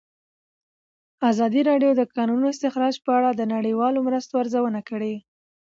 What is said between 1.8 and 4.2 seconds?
د د کانونو استخراج په اړه د نړیوالو